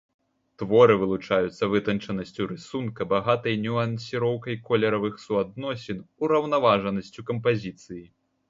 Творы 0.59 0.93
вылучаюцца 1.01 1.67
вытанчанасцю 1.73 2.47
рысунка, 2.53 3.07
багатай 3.13 3.59
нюансіроўкай 3.67 4.59
колеравых 4.71 5.23
суадносін, 5.27 6.03
ураўнаважанасцю 6.27 7.21
кампазіцыі. 7.33 8.05